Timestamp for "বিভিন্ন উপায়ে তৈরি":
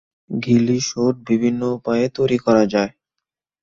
1.29-2.37